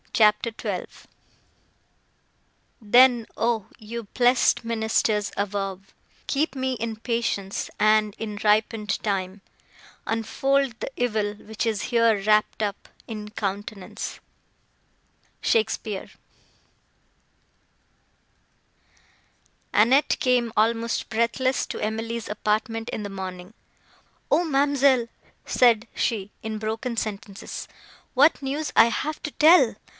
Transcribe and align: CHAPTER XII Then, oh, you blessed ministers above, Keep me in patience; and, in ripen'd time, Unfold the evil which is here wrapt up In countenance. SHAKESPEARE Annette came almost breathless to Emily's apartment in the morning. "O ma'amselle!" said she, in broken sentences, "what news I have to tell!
CHAPTER 0.13 0.51
XII 0.59 1.07
Then, 2.81 3.25
oh, 3.37 3.67
you 3.79 4.03
blessed 4.03 4.63
ministers 4.65 5.31
above, 5.37 5.93
Keep 6.27 6.53
me 6.55 6.73
in 6.73 6.97
patience; 6.97 7.69
and, 7.79 8.15
in 8.17 8.37
ripen'd 8.43 9.01
time, 9.03 9.41
Unfold 10.05 10.79
the 10.79 10.91
evil 10.97 11.35
which 11.35 11.65
is 11.65 11.83
here 11.83 12.21
wrapt 12.23 12.61
up 12.63 12.89
In 13.07 13.29
countenance. 13.29 14.19
SHAKESPEARE 15.41 16.11
Annette 19.71 20.17
came 20.19 20.51
almost 20.57 21.09
breathless 21.09 21.65
to 21.67 21.79
Emily's 21.79 22.27
apartment 22.27 22.89
in 22.89 23.03
the 23.03 23.09
morning. 23.09 23.53
"O 24.29 24.43
ma'amselle!" 24.45 25.07
said 25.45 25.87
she, 25.95 26.31
in 26.43 26.57
broken 26.59 26.97
sentences, 26.97 27.67
"what 28.13 28.41
news 28.41 28.71
I 28.75 28.85
have 28.87 29.21
to 29.23 29.31
tell! 29.31 29.75